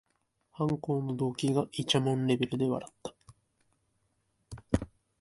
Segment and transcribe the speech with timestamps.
[0.53, 3.13] 犯行の動機がいちゃもんレベルで笑った